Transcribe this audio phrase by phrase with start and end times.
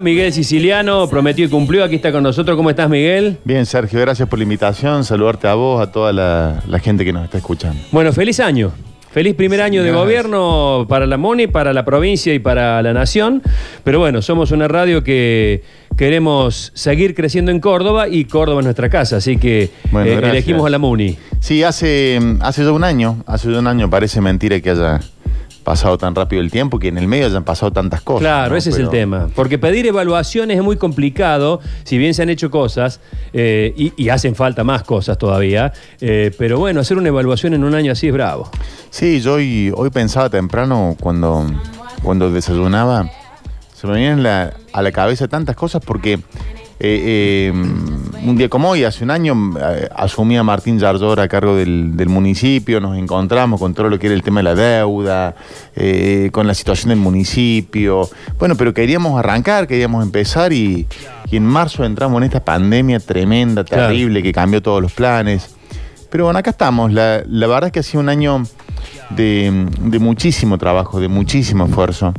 [0.00, 1.82] Miguel Siciliano prometió y cumplió.
[1.82, 2.56] Aquí está con nosotros.
[2.56, 3.38] ¿Cómo estás, Miguel?
[3.42, 5.02] Bien, Sergio, gracias por la invitación.
[5.02, 7.82] Saludarte a vos, a toda la, la gente que nos está escuchando.
[7.90, 8.70] Bueno, feliz año.
[9.10, 13.42] Feliz primer año de gobierno para la MONI, para la provincia y para la nación.
[13.82, 15.64] Pero bueno, somos una radio que
[15.96, 19.16] queremos seguir creciendo en Córdoba y Córdoba es nuestra casa.
[19.16, 21.18] Así que Bueno, eh, elegimos a la MUNI.
[21.40, 25.00] Sí, hace, hace ya un año, hace ya un año parece mentira que haya
[25.68, 28.20] pasado tan rápido el tiempo, que en el medio hayan pasado tantas cosas.
[28.22, 28.56] Claro, ¿no?
[28.56, 29.28] ese es el tema.
[29.34, 33.00] Porque pedir evaluaciones es muy complicado, si bien se han hecho cosas,
[33.34, 37.64] eh, y, y hacen falta más cosas todavía, eh, pero bueno, hacer una evaluación en
[37.64, 38.50] un año así es bravo.
[38.88, 41.46] Sí, yo hoy, hoy pensaba temprano cuando,
[42.02, 43.10] cuando desayunaba,
[43.74, 46.18] se me venían la- a la cabeza tantas cosas porque
[46.80, 51.56] eh, eh, un día como hoy, hace un año, eh, asumía Martín Yardor a cargo
[51.56, 55.34] del, del municipio, nos encontramos con todo lo que era el tema de la deuda,
[56.32, 58.08] con la situación del municipio.
[58.38, 60.86] Bueno, pero queríamos arrancar, queríamos empezar y,
[61.30, 63.88] y en marzo entramos en esta pandemia tremenda, Claro.
[63.88, 65.54] terrible, que cambió todos los planes.
[66.10, 66.92] Pero bueno, acá estamos.
[66.92, 68.42] La, la verdad es que ha sido un año
[69.10, 72.14] de, de muchísimo trabajo, de muchísimo esfuerzo.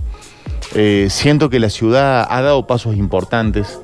[1.07, 3.79] Siento que la ciudad ha dado pasos importantes.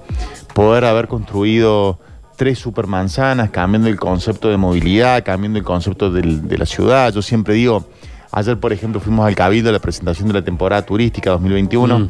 [0.55, 1.99] Poder haber construido
[2.37, 7.13] tres supermanzanas, cambiando el concepto de movilidad, cambiando el concepto del- de la ciudad.
[7.13, 7.85] Yo siempre digo,
[8.31, 12.09] ayer por ejemplo fuimos al Cabildo a la presentación de la temporada turística 2021 Mm.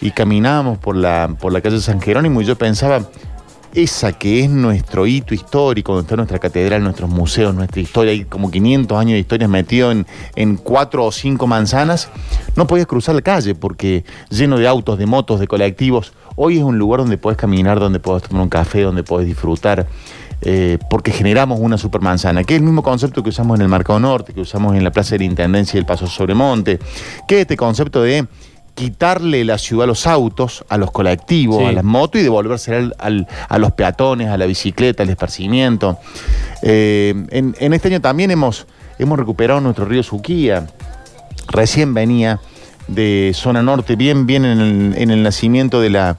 [0.00, 3.02] y caminábamos por la, por la calle San Jerónimo y yo pensaba,
[3.74, 8.24] esa que es nuestro hito histórico, donde está nuestra catedral, nuestros museos, nuestra historia, hay
[8.24, 12.10] como 500 años de historia metido en, en cuatro o cinco manzanas,
[12.54, 16.12] no podías cruzar la calle porque lleno de autos, de motos, de colectivos.
[16.36, 19.86] Hoy es un lugar donde puedes caminar, donde puedes tomar un café, donde puedes disfrutar,
[20.40, 24.00] eh, porque generamos una supermanzana, que es el mismo concepto que usamos en el Mercado
[24.00, 26.78] Norte, que usamos en la Plaza de la Intendencia y el Paso Sobremonte,
[27.28, 28.26] que es este concepto de
[28.74, 31.64] quitarle la ciudad a los autos, a los colectivos, Sí.
[31.66, 35.98] a las motos y devolverse al- al- a los peatones, a la bicicleta, al esparcimiento.
[36.62, 38.66] Eh, en, en este año también hemos,
[38.98, 40.68] hemos recuperado nuestro río Suquía.
[41.48, 42.40] Recién venía
[42.94, 46.16] de zona norte, bien, bien en el, en el nacimiento de la,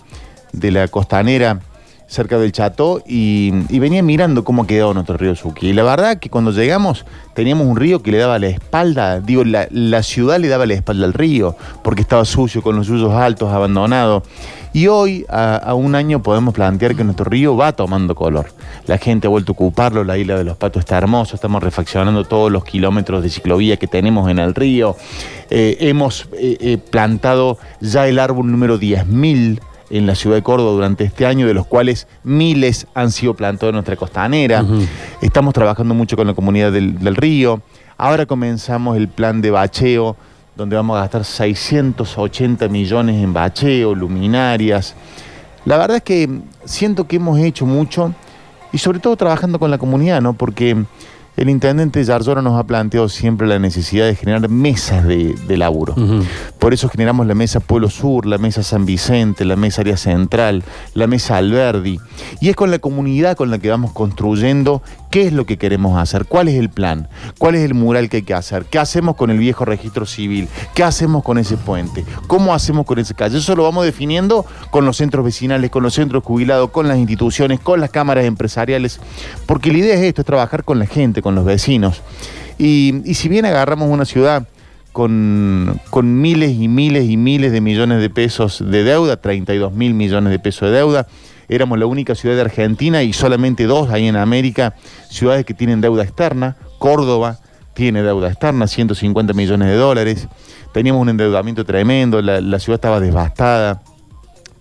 [0.52, 1.60] de la costanera
[2.14, 5.72] cerca del Chato y, venía mirando cómo quedó nuestro río Suquía.
[5.72, 9.44] Y la verdad que cuando llegamos teníamos un río que le daba la espalda, digo,
[9.44, 13.12] la, la ciudad le daba la espalda al río porque estaba sucio, con los suyos
[13.14, 14.24] altos, abandonado.
[14.74, 18.48] Y hoy, a, a un año, podemos plantear que nuestro río va tomando color.
[18.88, 22.24] La gente ha vuelto a ocuparlo, la isla de los patos está hermosa, estamos refaccionando
[22.26, 24.96] todos los kilómetros de ciclovía que tenemos en el río.
[25.52, 29.60] Eh, hemos eh, eh, plantado ya el árbol número 10.000
[29.92, 33.70] en la ciudad de Córdoba durante este año, de los cuales miles han sido plantados
[33.70, 34.66] en nuestra costanera.
[35.22, 37.62] Estamos trabajando mucho con la comunidad del, del río.
[37.98, 40.18] Ahora comenzamos el plan de bacheo,
[40.56, 44.96] donde vamos a gastar 680 millones en bacheo, luminarias.
[45.66, 46.30] La verdad es que
[46.66, 48.14] siento que hemos hecho mucho
[48.72, 50.34] y sobre todo trabajando con la comunidad, ¿no?
[50.34, 50.86] Porque
[51.36, 55.96] el intendente Yarzora nos ha planteado siempre la necesidad de generar mesas de, de laburo.
[56.60, 60.64] Por eso generamos la mesa Pueblo Sur, la mesa San Vicente, la mesa Área Central,
[60.94, 62.00] la mesa Alberdi.
[62.40, 65.96] Y es con la comunidad con la que vamos construyendo qué es lo que queremos
[65.96, 67.08] hacer, cuál es el plan,
[67.38, 70.48] cuál es el mural que hay que hacer, qué hacemos con el viejo registro civil,
[70.74, 73.38] qué hacemos con ese puente, cómo hacemos con esa calle.
[73.38, 77.60] Eso lo vamos definiendo con los centros vecinales, con los centros jubilados, con las instituciones,
[77.60, 79.00] con las cámaras empresariales.
[79.46, 82.02] Porque la idea es esto, es trabajar con la gente, con los vecinos.
[82.58, 84.48] Y, si bien agarramos una ciudad
[84.94, 89.94] con, con miles y miles y miles de millones de pesos de deuda, 32 mil
[89.94, 91.06] millones de pesos de deuda.
[91.50, 94.76] Éramos la única ciudad de Argentina y solamente dos ahí en América,
[95.10, 96.58] ciudades que tienen deuda externa.
[96.80, 97.40] Córdoba
[97.74, 100.28] tiene deuda externa, 150 millones de dólares.
[100.74, 103.82] Teníamos un endeudamiento tremendo, la, ciudad estaba devastada.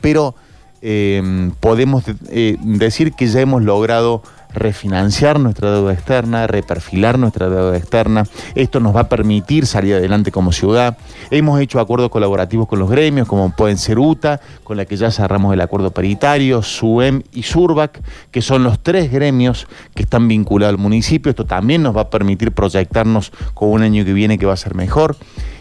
[0.00, 0.34] Pero
[0.80, 4.22] eh, podemos eh, decir que ya hemos logrado
[4.54, 8.24] refinanciar nuestra deuda externa, reperfilar nuestra deuda externa.
[8.54, 10.98] Esto nos va a permitir salir adelante como ciudad.
[11.30, 15.10] Hemos hecho acuerdos colaborativos con los gremios, como pueden ser UTA, con la que ya
[15.10, 18.00] cerramos el acuerdo paritario, SUEM y SURBAC,
[18.30, 21.30] que son los tres gremios que están vinculados al municipio.
[21.30, 24.56] Esto también nos va a permitir proyectarnos con un año que viene que va a
[24.56, 25.16] ser mejor.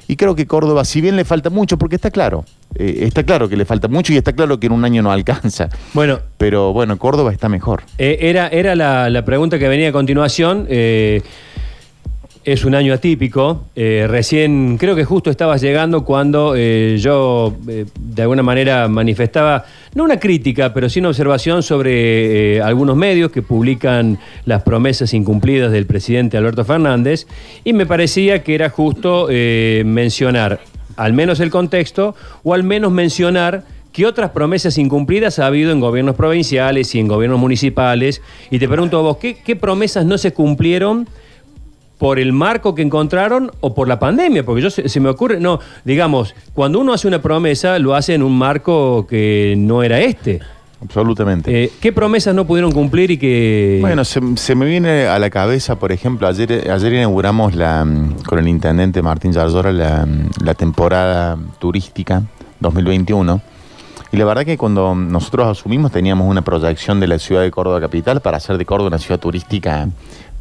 [0.08, 2.44] Y creo que Córdoba, si bien le falta mucho, porque está claro,
[2.76, 5.12] eh, está claro que le falta mucho y está claro que en un año no
[5.12, 5.70] alcanza.
[5.94, 7.84] Bueno, Pero bueno, Córdoba está mejor.
[7.98, 10.66] Eh, era, era la, la pregunta que venía a continuación.
[10.70, 11.22] Eh,
[12.44, 13.66] es un año atípico.
[13.76, 19.66] Eh, recién, creo que justo estabas llegando cuando eh, yo eh, de alguna manera manifestaba,
[19.94, 25.72] no una crítica, pero sí una observación sobre algunos medios que publican las promesas incumplidas
[25.72, 27.28] del presidente Alberto Fernández.
[27.64, 30.60] Y me parecía que era justo mencionar
[30.98, 35.82] al menos el contexto o al menos mencionar ¿Qué otras promesas incumplidas ha habido en
[35.82, 38.22] gobiernos provinciales y en gobiernos municipales?
[38.50, 41.10] Y te pregunto a vos, ¿qué, qué promesas no se cumplieron
[42.02, 44.44] por el marco que encontraron o por la pandemia?
[44.44, 48.16] Porque yo se, se me ocurre, no, digamos, cuando uno hace una promesa, lo hace
[48.16, 50.40] en un marco que no era este.
[50.82, 51.66] Absolutamente.
[51.66, 53.78] Eh, ¿Qué promesas no pudieron cumplir y que...
[53.82, 58.24] Bueno, se, se me viene a la cabeza, por ejemplo, ayer, ayer inauguramos la, mm,
[58.24, 62.24] con el intendente Martín Yarzora la, mm, la temporada turística
[62.62, 63.42] 2021.
[64.12, 67.80] Y la verdad que cuando nosotros asumimos teníamos una proyección de la ciudad de Córdoba
[67.80, 69.88] capital para hacer de Córdoba una ciudad turística,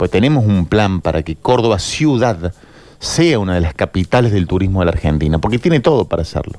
[0.00, 2.54] pues tenemos un plan para que Córdoba ciudad
[2.98, 6.58] sea una de las capitales del turismo de la Argentina, porque tiene todo para hacerlo.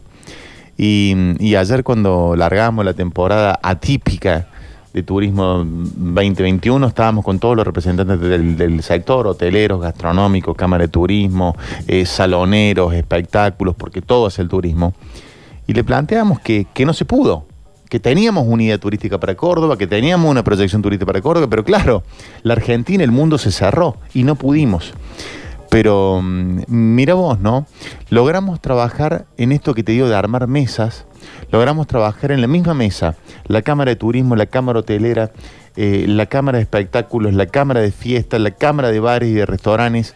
[0.78, 4.46] Y, ayer cuando largamos la temporada atípica
[4.94, 10.90] de turismo 2021, estábamos con todos los representantes del, del sector, hoteleros, gastronómicos, cámara de
[10.90, 11.56] turismo,
[11.88, 14.94] eh, saloneros, espectáculos, porque todo es el turismo.
[15.66, 17.48] Y le planteamos que, que no se pudo,
[17.92, 21.66] que teníamos una idea turística para Córdoba, que teníamos una proyección turística para Córdoba, pero
[21.66, 22.04] claro,
[22.42, 24.94] la Argentina, el mundo se cerró y no pudimos.
[25.70, 27.68] Pero mm, mira vos, ¿no?
[28.10, 31.06] Logramos trabajar en esto que te digo de armar mesas,
[31.52, 33.18] logramos trabajar en la misma mesa,
[33.48, 35.34] la Cámara de Turismo, la Cámara Hotelera,
[35.76, 39.46] eh, la Cámara de Espectáculos, la Cámara de Fiestas, la Cámara de Bares y de
[39.46, 40.16] Restaurantes,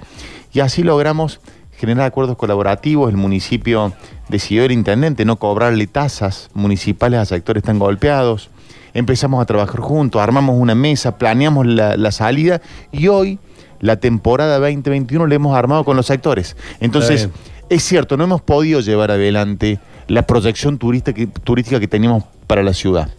[0.53, 1.41] y así logramos
[1.77, 3.93] generar acuerdos colaborativos, el municipio
[4.29, 8.49] decidió el intendente no cobrarle tasas municipales a sectores tan golpeados,
[8.93, 12.61] empezamos a trabajar juntos, armamos una mesa, planeamos la, la salida
[12.91, 13.39] y hoy
[13.81, 16.55] la temporada 2021 la hemos armado con los sectores.
[16.79, 17.29] Entonces,
[17.69, 22.63] es cierto, no hemos podido llevar adelante la proyección turista que- turística que teníamos para
[22.63, 23.09] la ciudad.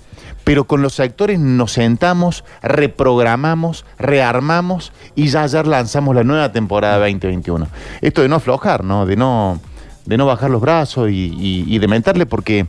[0.47, 6.99] Pero con los sectores nos sentamos, reprogramamos, rearmamos y ya ayer lanzamos la nueva temporada
[6.99, 7.67] 2021.
[8.01, 9.07] Esto de no aflojar, ¿no?
[9.07, 9.59] De no,
[10.05, 12.67] de no bajar los brazos y, y- de mentarle porque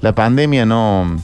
[0.00, 1.18] la pandemia no,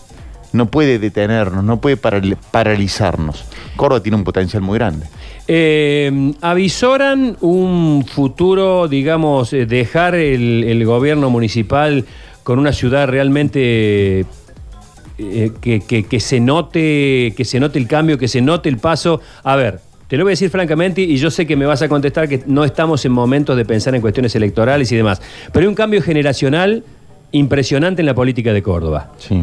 [0.53, 3.47] no puede detenernos, no puede paral- paralizarnos.
[3.75, 5.07] Córdoba tiene un potencial muy grande.
[5.49, 12.05] Eh, avisoran un futuro, digamos, eh, dejar el gobierno municipal
[12.43, 14.27] con una ciudad realmente
[15.19, 18.79] eh, que, que- que se note, que se note el cambio, que se note el
[18.79, 19.21] paso.
[19.43, 21.89] A ver, te lo voy a decir francamente y yo sé que me vas a
[21.89, 25.21] contestar que no estamos en momentos de pensar en cuestiones electorales y demás,
[25.53, 26.85] pero hay un cambio generacional
[27.33, 29.13] impresionante en la política de Córdoba.
[29.19, 29.43] Sí.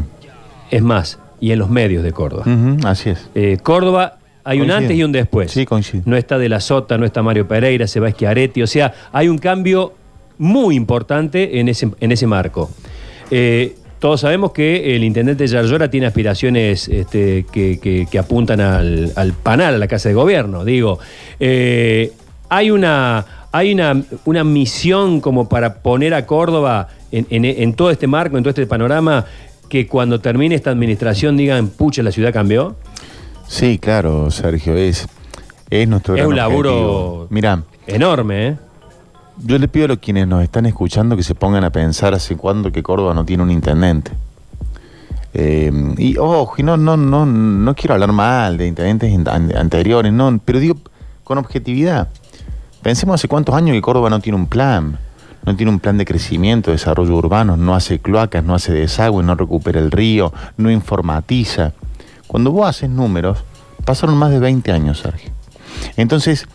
[0.70, 2.46] Es más, y en los medios de Córdoba.
[2.86, 3.28] Así es.
[3.36, 5.52] Eh, Córdoba, hay un antes y un después.
[5.52, 6.04] Sí, coincido.
[6.06, 8.62] No está De La Sota, no está Mario Pereira, se va Schiaretti.
[8.62, 9.94] O sea, hay un cambio
[10.38, 12.70] muy importante en ese, en ese marco.
[13.30, 19.14] Eh, todos sabemos que el intendente Yarlora tiene aspiraciones este, que, que- que apuntan al,
[19.16, 20.66] al panal, a la Casa de Gobierno.
[20.66, 20.98] Digo,
[21.40, 22.12] eh,
[22.50, 27.92] hay una, hay una, una misión como para poner a Córdoba en, en- en todo
[27.92, 29.24] este marco, en todo este panorama,
[29.70, 32.76] que cuando termine esta administración digan, pucha, la ciudad cambió.
[33.48, 35.08] Sí, claro, Sergio, es,
[35.70, 37.28] es nuestro Es gran un laburo.
[37.30, 38.56] Mira, enorme, ¿eh?
[39.46, 42.36] Yo le pido a los quienes nos están escuchando que se pongan a pensar hace
[42.36, 44.12] cuándo que Córdoba no tiene un intendente.
[45.34, 49.56] Eh, y ojo, y no, no, no, no quiero hablar mal de intendentes in- an-
[49.56, 50.76] anteriores, no, pero digo
[51.24, 52.10] con objetividad.
[52.82, 54.98] Pensemos hace cuántos años que Córdoba no tiene un plan,
[55.46, 59.36] no tiene un plan de crecimiento, desarrollo urbano, no hace cloacas, no hace desagüe, no
[59.36, 61.74] recupera el río, no informatiza.
[62.28, 63.40] Cuando vos haces números,
[63.86, 65.32] pasaron más de 20 años, Sergio.
[65.96, 66.48] Entonces,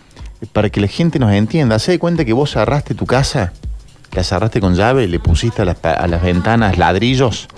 [0.53, 3.53] para que la gente nos entienda, hace de cuenta que vos cerraste tu casa,
[4.13, 7.49] la cerraste con llave, le pusiste a las, a las ventanas ladrillos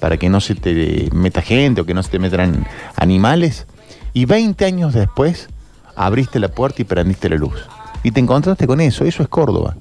[0.00, 3.66] para que no se te meta gente o que no se te metan animales,
[4.12, 5.48] y 20 años después
[5.96, 7.68] abriste la puerta y prendiste la luz.
[8.02, 9.76] Y te encontraste con eso, eso es Córdoba.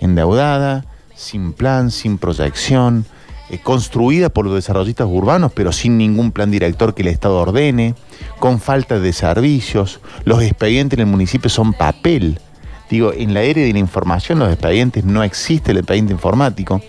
[0.00, 0.84] Endeudada,
[1.14, 3.04] sin plan, sin proyección,
[3.52, 7.94] eh, construida por los desarrollistas urbanos, pero sin ningún plan director que el Estado ordene,
[8.38, 12.40] con falta de servicios, los expedientes en el municipio son papel.
[12.88, 16.80] Digo, en la era de la información los expedientes no existe el expediente informático.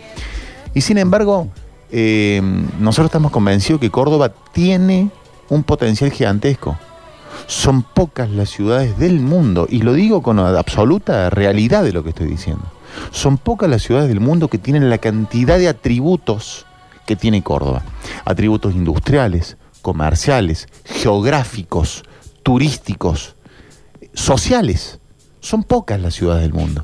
[0.73, 1.49] Y sin embargo,
[1.91, 2.41] eh,
[2.79, 5.09] nosotros estamos convencidos que Córdoba tiene
[5.49, 6.77] un potencial gigantesco.
[7.45, 12.09] Son pocas las ciudades del mundo, y lo digo con absoluta realidad de lo que
[12.11, 12.63] estoy diciendo.
[13.11, 16.65] Son pocas las ciudades del mundo que tienen la cantidad de atributos
[17.05, 17.83] que tiene Córdoba.
[18.25, 22.03] Atributos industriales, comerciales, geográficos,
[22.43, 23.35] turísticos,
[24.13, 24.99] sociales.
[25.39, 26.83] Son pocas las ciudades del mundo.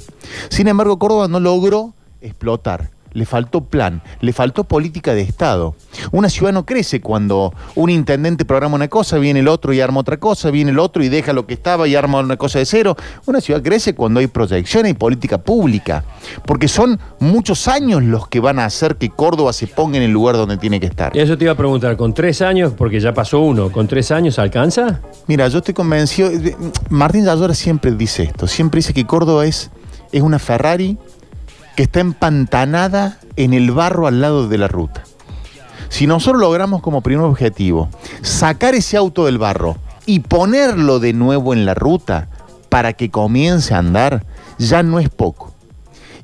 [0.49, 5.75] Sin embargo, Córdoba no logró explotar le faltó plan, le faltó política de Estado.
[6.11, 9.99] Una ciudad no crece cuando un intendente programa una cosa, viene el otro y arma
[9.99, 12.65] otra cosa, viene el otro y deja lo que estaba y arma una cosa de
[12.65, 12.95] cero.
[13.25, 16.03] Una ciudad crece cuando hay proyección y política pública,
[16.45, 20.11] porque son muchos años los que van a hacer que Córdoba se ponga en el
[20.11, 21.15] lugar donde tiene que estar.
[21.17, 24.39] Eso te iba a preguntar, con tres años, porque ya pasó uno, ¿con tres años
[24.39, 25.01] alcanza?
[25.27, 26.31] Mira, yo estoy convencido,
[26.89, 29.71] Martín Yayora siempre dice esto, siempre dice que Córdoba es,
[30.11, 30.97] es una Ferrari
[31.79, 35.05] que está empantanada en el barro al lado de la ruta.
[35.87, 37.87] Si nosotros logramos como primer objetivo
[38.21, 42.27] sacar ese auto del barro y ponerlo de nuevo en la ruta
[42.67, 44.25] para que comience a andar,
[44.57, 45.53] ya no es poco.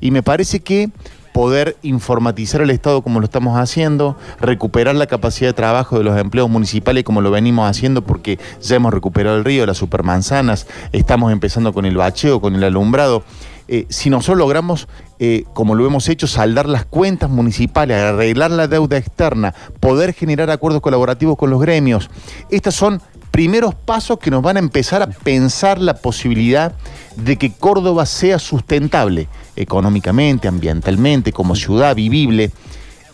[0.01, 0.89] Y me parece que
[1.31, 6.19] poder informatizar el Estado como lo estamos haciendo, recuperar la capacidad de trabajo de los
[6.19, 11.31] empleos municipales como lo venimos haciendo porque ya hemos recuperado el río, las supermanzanas, estamos
[11.31, 13.23] empezando con el bacheo, con el alumbrado.
[13.67, 18.67] Eh, si nosotros logramos, eh, como lo hemos hecho, saldar las cuentas municipales, arreglar la
[18.67, 22.09] deuda externa, poder generar acuerdos colaborativos con los gremios,
[22.51, 26.73] estos son primeros pasos que nos van a empezar a pensar la posibilidad
[27.15, 32.51] de que Córdoba sea sustentable económicamente, ambientalmente, como ciudad vivible.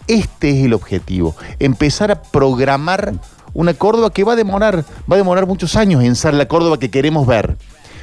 [0.08, 3.14] Este es el objetivo, empezar a programar
[3.54, 6.78] una Córdoba que va a demorar, va a demorar muchos años en ser la Córdoba
[6.78, 7.58] que queremos ver,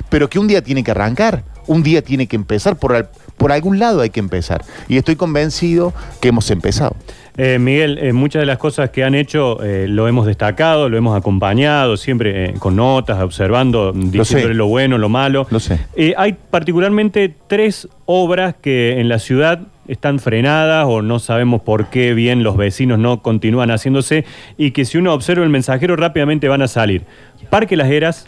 [0.08, 3.78] pero que un día tiene que arrancar un día tiene que empezar, por, por algún
[3.78, 4.64] lado hay que empezar.
[4.88, 6.96] Y estoy convencido que hemos empezado.
[7.40, 10.96] Eh, Miguel, eh, muchas de las cosas que han hecho eh, lo hemos destacado, lo
[10.96, 15.46] hemos acompañado, siempre con notas, observando, diciéndole lo, bueno, lo malo.
[15.50, 15.78] Lo sé.
[16.16, 22.12] hay particularmente tres obras que en la ciudad están frenadas o no sabemos por qué
[22.12, 24.24] bien los vecinos no continúan haciéndose
[24.56, 27.04] y que si uno observa el mensajero rápidamente van a salir.
[27.50, 28.26] Parque Las Heras,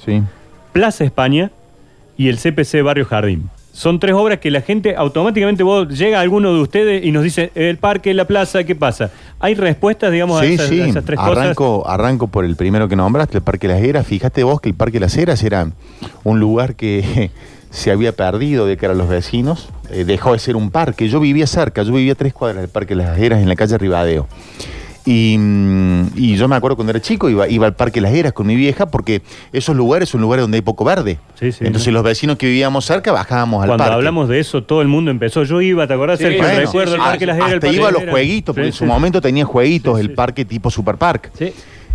[0.73, 1.51] Plaza España
[2.21, 3.49] y el CPC Barrio Jardín.
[3.73, 7.25] Son tres obras que la gente automáticamente vos, llega a alguno de ustedes y nos
[7.25, 9.11] dice el parque, la plaza, ¿qué pasa?
[9.39, 11.95] ¿Hay respuestas, digamos, a, esas, tres arranco, cosas?
[11.95, 14.07] Arranco por el primero que nombraste, el Parque Las Heras.
[14.07, 15.71] Fíjate vos que el Parque Las Heras era
[16.23, 17.31] un lugar que
[17.71, 19.71] se había perdido de que eran los vecinos.
[19.91, 21.09] Eh, dejó de ser un parque.
[21.09, 23.79] Yo vivía cerca, yo vivía a tres cuadras del Parque Las Heras en la calle
[23.79, 24.29] Ribadeo.
[25.07, 28.47] Mm, y, yo me acuerdo cuando era chico, iba, iba al Parque Las Heras con
[28.47, 31.19] mi vieja, porque esos lugares son lugares donde hay poco verde.
[31.41, 33.83] Entonces los vecinos que vivíamos cerca bajábamos al parque.
[33.83, 35.45] Cuando hablamos de eso, todo el mundo empezó.
[35.45, 36.21] Yo iba, ¿te acordás?
[36.21, 37.55] el recuerdo el Parque Las Heras.
[37.55, 40.97] Hasta iba a los jueguitos, porque en su momento tenía jueguitos, el parque tipo Super
[40.97, 41.31] Park.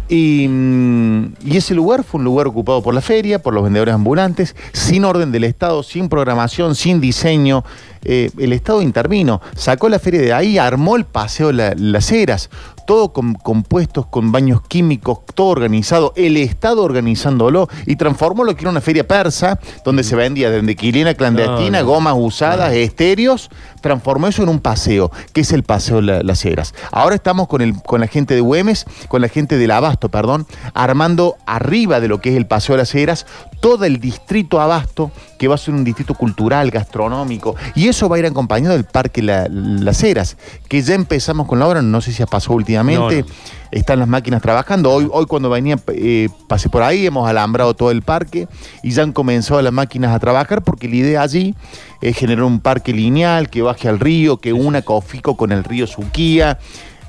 [0.08, 3.96] Y, mm, y, ese lugar fue un lugar ocupado por la feria, por los vendedores
[3.96, 7.64] ambulantes, sin orden del Estado, sin programación, sin diseño.
[8.04, 12.52] Eh, el Estado intervino, sacó la feria de ahí, armó el paseo Las Heras,
[12.86, 18.62] todo con, compuestos con baños químicos, todo organizado, el Estado organizándolo y transformó lo que
[18.62, 23.50] era una feria persa, donde se vendía desde quilena clandestina, gomas usadas, estéreos,
[23.82, 26.74] transformó eso en un paseo, que es el Paseo Las Heras.
[26.92, 30.46] Ahora estamos con, el, con la gente de Güemes, con la gente del Abasto, perdón,
[30.74, 33.26] armando arriba de lo que es el Paseo Las Heras
[33.60, 38.18] todo el distrito Abasto, que va a ser un distrito cultural, gastronómico, y eso va
[38.18, 42.12] a ir acompañado del Parque Las Heras, que ya empezamos con la obra, no sé
[42.12, 43.26] si ha pasado últimamente,
[43.72, 47.92] están las máquinas trabajando, hoy, hoy cuando venía, eh, pasé por ahí, hemos alambrado todo
[47.92, 48.48] el parque
[48.84, 51.56] y ya han comenzado las máquinas a trabajar, porque la idea allí
[52.02, 55.88] es generar un parque lineal que baje al río, que una Cofico con el río
[55.88, 56.60] Suquía,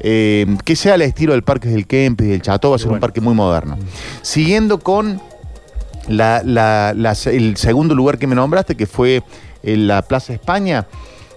[0.00, 2.90] eh, que sea el estilo del Parque del Kempes y del Chateau, va a ser
[2.90, 3.78] un parque muy moderno.
[4.22, 5.20] Siguiendo con
[6.08, 9.22] el segundo lugar que me nombraste, que fue
[9.62, 10.86] en la Plaza España,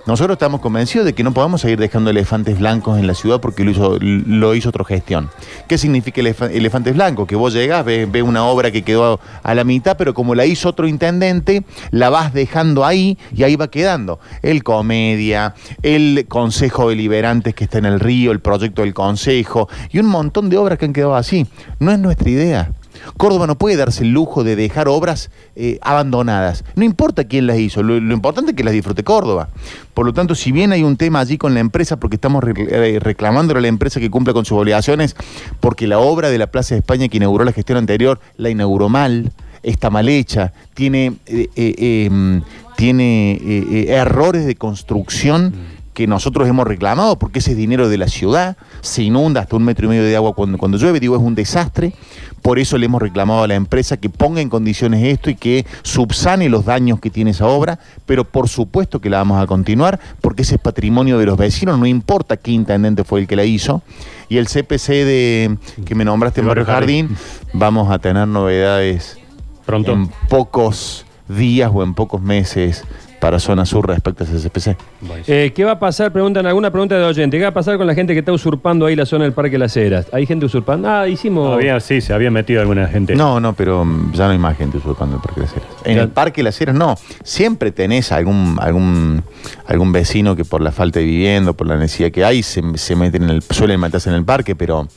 [0.10, 3.64] nosotros estamos convencidos de que no podemos seguir dejando elefantes blancos en la ciudad porque
[3.64, 5.30] lo hizo, lo hizo otra gestión.
[5.68, 7.28] ¿Qué significa elefantes blancos?
[7.28, 10.70] Que vos llegás, ves, una obra que quedó a la mitad, pero como la hizo
[10.70, 14.20] otro intendente, la vas dejando ahí y ahí va quedando.
[14.42, 20.00] El Comedia, el Consejo Deliberantes que está en el río, el proyecto del Consejo y
[20.00, 21.46] un montón de obras que han quedado así.
[21.78, 22.72] No es nuestra idea.
[23.18, 26.64] Córdoba no puede darse el lujo de dejar obras eh, abandonadas.
[26.76, 29.50] No importa quién las hizo, lo, importante es que las disfrute Córdoba.
[29.94, 33.00] Por lo tanto, si bien hay un tema allí con la empresa, porque estamos eh,
[33.02, 35.16] reclamando a la empresa que cumpla con sus obligaciones,
[35.60, 38.90] porque la obra de la Plaza de España que inauguró la gestión anterior la inauguró
[38.90, 39.32] mal,
[39.64, 42.42] está mal hecha, tiene, eh, em,
[42.78, 43.42] tiene
[43.90, 45.54] errores de construcción
[46.00, 49.66] que nosotros hemos reclamado, porque ese es dinero de la ciudad, se inunda hasta un
[49.66, 51.94] metro y medio de agua cuando, cuando llueve, digo, es un desastre.
[52.42, 55.66] Por eso le hemos reclamado a la empresa que ponga en condiciones esto y que
[55.82, 60.00] subsane los daños que tiene esa obra, pero por supuesto que la vamos a continuar,
[60.22, 63.44] porque ese es patrimonio de los vecinos, no importa qué intendente fue el que la
[63.44, 63.82] hizo.
[64.30, 67.10] Y el CPC de que me nombraste en Barrio Jardín,
[67.52, 69.18] vamos a tener novedades
[69.66, 72.86] pronto en pocos días o en pocos meses
[73.20, 74.78] para zona sur respecto a ese CPC.
[75.28, 76.12] Eh, ¿Qué va a pasar?
[76.12, 77.38] Preguntan alguna pregunta de oyente.
[77.38, 79.58] ¿Qué va a pasar con la gente que está usurpando ahí la zona del Parque
[79.58, 80.08] Las Heras?
[80.14, 80.90] ¿Hay gente usurpando?
[80.90, 81.54] Ah, hicimos.
[81.54, 83.16] Había, sí, se había metido alguna gente.
[83.16, 85.68] No, no, pero mm, ya no hay más gente usurpando el Parque Las Heras.
[85.84, 86.02] En Ya.
[86.04, 86.96] el Parque Las Heras no.
[87.24, 89.24] Siempre tenés algún, algún,
[89.68, 92.96] algún vecino que por la falta de vivienda, por la necesidad que hay, se, se
[92.96, 94.88] meten en el, suelen meterse en el parque, pero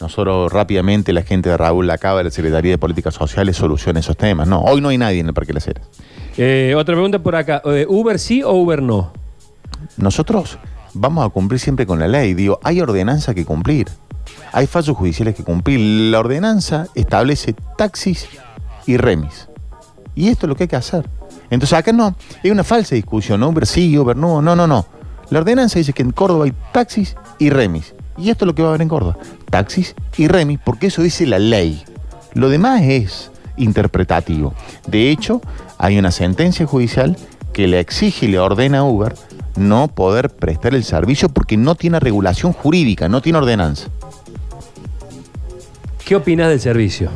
[0.00, 4.16] nosotros rápidamente, la gente de Raúl Lacaba, de la Secretaría de Políticas Sociales, soluciona esos
[4.16, 4.46] temas.
[4.46, 5.86] No, hoy no hay nadie en el Parque Las Heras.
[6.36, 7.62] Eh, otra pregunta por acá.
[7.64, 9.12] Eh, ¿Uber sí o Uber no?
[9.96, 10.58] Nosotros
[10.94, 12.34] vamos a cumplir siempre con la ley.
[12.34, 13.88] Digo, hay ordenanza que cumplir.
[14.52, 15.80] Hay fallos judiciales que cumplir.
[16.12, 18.28] La ordenanza establece taxis
[18.86, 19.48] y remis.
[20.14, 21.08] Y esto es lo que hay que hacer.
[21.50, 23.42] Entonces acá no, es una falsa discusión.
[23.42, 24.86] Uber sí, Uber no, no, no, no.
[25.30, 27.94] La ordenanza dice que en Córdoba hay taxis y remis.
[28.18, 29.16] Y esto es lo que va a haber en Córdoba.
[29.50, 31.84] Taxis y remis, porque eso dice la ley.
[32.34, 34.54] Lo demás es interpretativo.
[34.86, 35.40] De hecho,
[35.78, 37.16] hay una sentencia judicial
[37.52, 39.14] que le exige y le ordena a Uber
[39.56, 43.88] no poder prestar el servicio porque no tiene regulación jurídica, no tiene ordenanza.
[46.04, 47.10] ¿Qué opinas del servicio?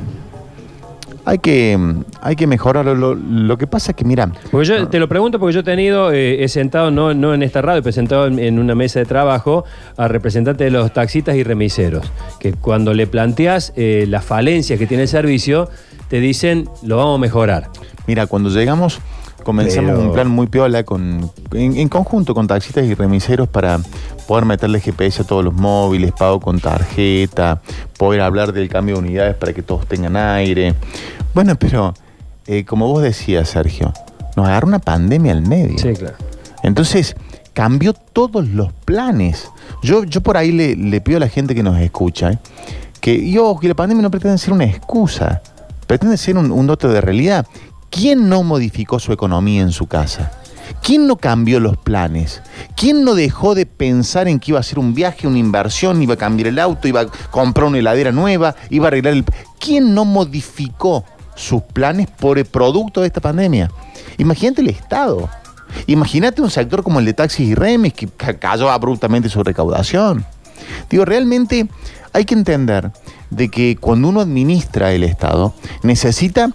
[1.25, 2.95] Hay que, mm, hay que mejorarlo.
[2.95, 5.65] Lo, lo que pasa es que, mira, Porque yo te lo pregunto porque yo he
[5.65, 8.99] tenido, eh, he sentado, no, no en esta radio, he sentado en, en una mesa
[8.99, 9.65] de trabajo
[9.97, 12.11] a representantes de los taxistas y remiseros,
[12.41, 15.69] que cuando le planteas eh, las falencias que tiene el servicio,
[16.09, 17.69] te dicen, lo vamos a mejorar.
[18.07, 19.01] Mira, cuando llegamos,
[19.43, 23.79] comenzamos Pero- un plan muy piola con, en, en conjunto con taxistas y remiseros para
[24.27, 27.61] poder meterle GPS a todos los móviles, pago con tarjeta,
[27.99, 30.75] poder hablar del cambio de unidades para que todos tengan aire.
[31.35, 31.95] Bueno, pero
[32.47, 33.93] eh, como vos decías, Sergio,
[34.37, 35.79] nos agarró una pandemia al medio.
[35.79, 36.17] Sí, claro.
[36.63, 37.17] Entonces,
[37.53, 39.49] cambió todos los planes.
[39.83, 42.39] Yo, yo por ahí le, le pido a la gente que nos escucha, ¿eh?
[43.01, 45.43] que, y ojo, que la pandemia no pretende ser una excusa,
[45.87, 47.47] pretende ser un, un dato de realidad.
[47.93, 50.33] ¿Quién no modificó su economía en su casa?
[50.83, 52.41] ¿Quién no cambió los planes?
[52.75, 56.15] ¿Quién no dejó de pensar en que iba a hacer un viaje, una inversión, iba
[56.15, 59.25] a cambiar el auto, iba a comprar una heladera nueva, iba a arreglar el...
[59.61, 61.05] ¿Quién no modificó
[61.37, 63.71] sus planes por el producto de esta pandemia?
[64.17, 65.29] Imagínate el Estado.
[65.87, 70.25] Imagínate un sector como el de taxis y remis que ca- cayó abruptamente su recaudación.
[70.89, 71.69] Digo, realmente
[72.15, 72.91] hay que entender
[73.31, 76.51] de que cuando uno administra el Estado necesita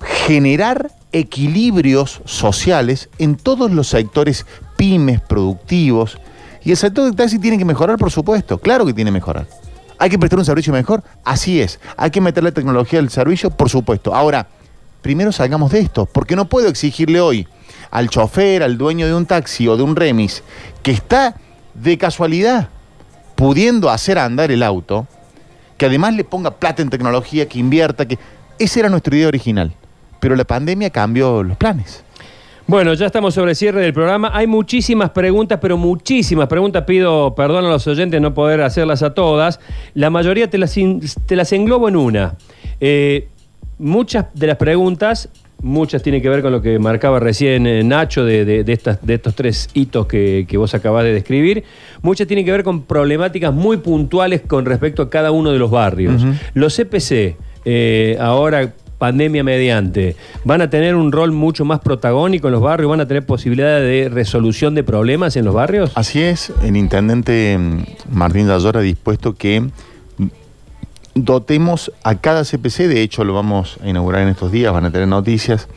[0.00, 6.18] generar equilibrios sociales en todos los sectores pymes, productivos.
[6.64, 8.58] Y el sector del taxi tiene que mejorar, por supuesto.
[8.58, 9.46] Claro que tiene que mejorar.
[9.98, 11.02] ¿Hay que prestar un servicio mejor?
[11.24, 11.80] Así es.
[11.96, 13.50] ¿Hay que meter la tecnología al servicio?
[13.50, 14.14] Por supuesto.
[14.14, 14.48] Ahora,
[15.00, 17.48] primero salgamos de esto, porque no puedo exigirle hoy
[17.90, 20.42] al chofer, al dueño de un taxi o de un remis,
[20.82, 21.36] que está
[21.74, 22.68] de casualidad
[23.36, 25.06] pudiendo hacer andar el auto,
[25.76, 28.18] que además le ponga plata en tecnología, que invierta, que...
[28.58, 29.74] Esa era nuestra idea original.
[30.20, 32.02] Pero la pandemia cambió los planes.
[32.68, 34.30] Bueno, ya estamos sobre el cierre del programa.
[34.34, 36.82] Hay muchísimas preguntas, pero muchísimas preguntas.
[36.84, 39.60] Pido perdón a los oyentes no poder hacerlas a todas.
[39.94, 42.34] La mayoría te las, in- te las englobo en una.
[42.80, 43.28] Eh,
[43.78, 45.28] muchas de las preguntas,
[45.62, 49.04] muchas tienen que ver con lo que marcaba recién eh, Nacho de, de- de estas,
[49.06, 51.62] de estos tres hitos que, que vos acabás de describir.
[52.02, 55.70] Muchas tienen que ver con problemáticas muy puntuales con respecto a cada uno de los
[55.70, 56.20] barrios.
[56.54, 62.52] Los CPC, eh, ahora pandemia mediante, van a tener un rol mucho más protagónico en
[62.52, 65.92] los barrios, van a tener posibilidad de resolución de problemas en los barrios.
[65.94, 67.84] Así es, el intendente mm,
[68.16, 69.70] Martín Dallor ha dispuesto que mm,
[71.14, 74.90] dotemos a cada CPC, de hecho lo vamos a inaugurar en estos días, van a
[74.90, 75.68] tener noticias,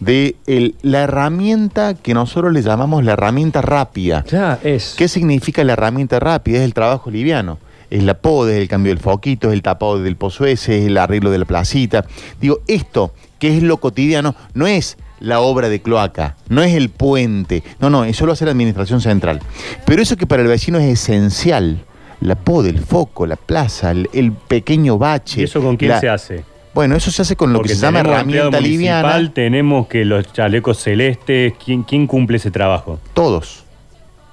[0.00, 4.24] de el- la herramienta que nosotros le llamamos la herramienta rápida.
[4.28, 4.94] Ya es.
[4.98, 6.58] ¿Qué significa la herramienta rápida?
[6.58, 7.58] Es el trabajo liviano.
[7.92, 10.86] Es la poda, es el cambio del foquito, es el tapado del pozo ese, es
[10.86, 12.06] el arreglo de la placita.
[12.40, 16.88] Digo, esto, que es lo cotidiano, no es la obra de cloaca, no es el
[16.88, 17.62] puente.
[17.80, 19.40] No, no, eso lo hace la administración central.
[19.84, 21.84] Pero eso que para el vecino es esencial,
[22.22, 25.42] la poda, el foco, la plaza, el, el pequeño bache.
[25.42, 26.44] ¿Y eso con quién la- se hace?
[26.72, 29.30] Bueno, eso se hace con lo Porque que se llama herramienta liviana.
[29.34, 32.98] Tenemos que los chalecos celestes, ¿quién, quién cumple ese trabajo?
[33.12, 33.64] todos.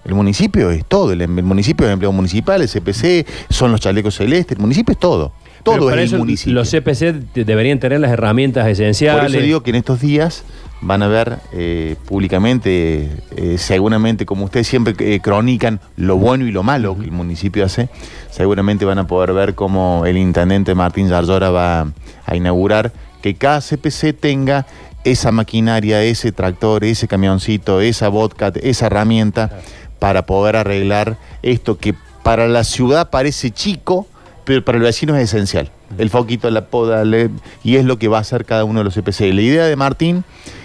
[0.10, 1.12] El municipio es todo.
[1.12, 4.58] El, el municipio es empleo municipal, el CPC, son los chalecos celestes.
[4.58, 5.34] El municipio es todo.
[5.64, 6.54] Pero Todo para es eso el municipio.
[6.54, 9.32] Los CPC deberían tener las herramientas Por esenciales.
[9.32, 10.44] eso digo que en estos días
[10.82, 16.52] van a ver eh, públicamente, eh, seguramente como ustedes siempre eh, cronican lo bueno y
[16.52, 17.90] lo malo que el municipio hace,
[18.32, 21.92] seguramente van a poder ver cómo el intendente Martín Zarzora va
[22.26, 24.66] a inaugurar que cada CPC tenga
[25.04, 29.60] esa maquinaria, ese tractor, ese camioncito, esa vodka, esa herramienta
[30.00, 34.08] para poder arreglar esto que para la ciudad parece chico,
[34.46, 35.72] pero para el vecino es esencial.
[35.98, 37.30] El foquito, la poda, le-
[37.64, 39.34] y es lo que va a hacer cada uno de los CPC.
[39.34, 40.24] La idea de Martín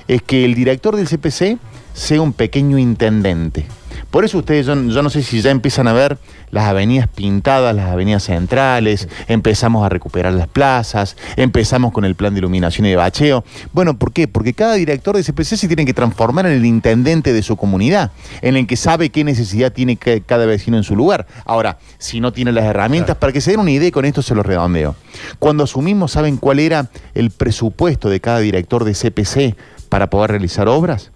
[0.09, 1.59] es que el director del CPC
[1.95, 3.67] sea un pequeño intendente.
[4.11, 6.19] Por eso ustedes, yo, yo no sé si ya empiezan a ver
[6.51, 12.33] las avenidas pintadas, las avenidas centrales, empezamos a recuperar las plazas, empezamos con el plan
[12.33, 13.45] de iluminación y de bacheo.
[13.73, 14.29] Bueno, ¿por qué?
[14.29, 18.13] Porque cada director de CPC se tiene que transformar en el intendente de su comunidad,
[18.41, 21.27] en el que sabe qué necesidad tiene cada vecino en su lugar.
[21.45, 24.35] Ahora, si no tiene las herramientas, para que se den una idea, con esto se
[24.35, 24.95] lo redondeo.
[25.39, 29.57] Cuando asumimos, ¿saben cuál era el presupuesto de cada director de CPC
[29.89, 31.11] para poder realizar obras?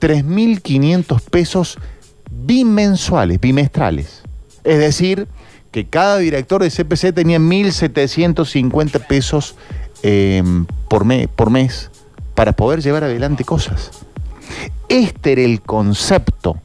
[0.00, 1.78] 3.500 pesos
[2.44, 4.22] bimensuales, bimestrales.
[4.64, 5.28] Es decir,
[5.70, 9.56] que cada director de CPC tenía 1.750 pesos
[10.02, 10.42] eh,
[10.88, 11.90] por, me- por mes
[12.34, 13.90] para poder llevar adelante cosas.
[14.88, 16.56] Este era el concepto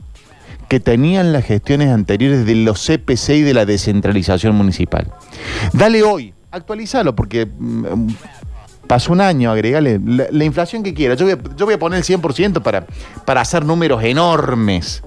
[0.68, 5.12] que tenían las gestiones anteriores de los CPC y de la descentralización municipal.
[5.72, 8.08] Dale hoy, actualizalo, porque mm,
[8.86, 11.16] pasó un año, agregale la, la inflación que quiera.
[11.16, 12.86] Yo voy, a, yo voy a poner el 100% para,
[13.26, 15.04] para hacer números enormes.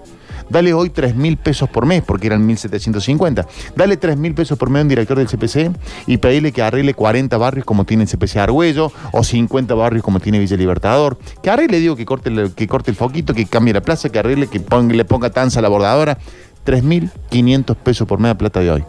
[0.50, 3.46] Dale hoy 3 mil pesos por mes, porque eran 1.750.
[3.76, 5.70] Dale 3 mil pesos por mes a un director del CPC
[6.06, 10.20] y pedirle que arregle 40 barrios como tiene el CPC Argüello o 50 barrios como
[10.20, 11.18] tiene Villa Libertador.
[11.42, 14.18] Que arregle, digo, que corte, el- que corte el foquito, que cambie la plaza, que
[14.18, 16.18] arregle, que ponga- le ponga tanza a la bordadora.
[16.64, 18.84] 3.500 pesos por mes a plata de hoy.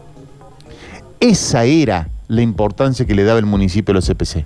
[1.20, 4.46] Esa era la importancia que le daba el municipio a los CPC.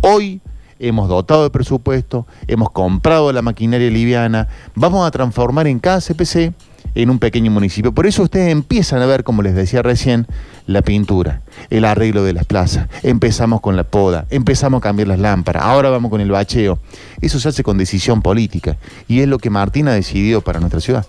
[0.00, 0.40] Hoy
[0.78, 6.52] hemos dotado de presupuesto, hemos comprado la maquinaria liviana, vamos a transformar en cada CPC
[6.94, 7.92] en un pequeño municipio.
[7.92, 10.26] Por eso ustedes empiezan a ver, como les decía recién,
[10.66, 12.88] la pintura, el arreglo de las plazas.
[13.02, 16.78] Empezamos con la poda, empezamos a cambiar las lámparas, ahora vamos con el bacheo.
[17.20, 18.76] Eso se hace con decisión política
[19.08, 21.06] y es lo que Martín ha decidido para nuestra ciudad.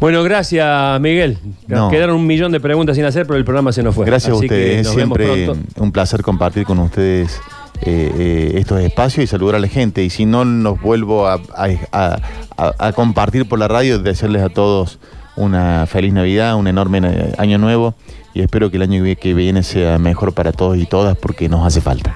[0.00, 1.38] Bueno, gracias, Miguel.
[1.66, 1.90] No.
[1.90, 4.06] Quedaron un millón de preguntas sin hacer, pero el programa se nos fue.
[4.06, 5.82] Gracias Así a ustedes, es nos siempre pronto.
[5.82, 7.40] un placer compartir con ustedes
[7.86, 10.02] eh, eh, estos espacios y saludar a la gente.
[10.04, 12.18] Y si no nos vuelvo a, a- a-
[12.56, 14.98] a- a compartir por la radio, desearles a todos
[15.36, 17.94] una feliz Navidad, un enorme eh, año nuevo
[18.34, 21.66] y espero que el año que viene sea mejor para todos y todas porque nos
[21.66, 22.14] hace falta.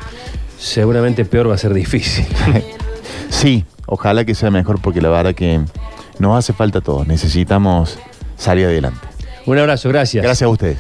[0.59, 2.25] Seguramente peor va a ser difícil.
[3.31, 5.61] Sí, ojalá que sea mejor porque la verdad que
[6.19, 7.07] nos hace falta a todos.
[7.07, 7.99] Necesitamos
[8.39, 9.01] salir adelante.
[9.45, 10.25] Un abrazo, gracias.
[10.25, 10.79] Gracias a ustedes.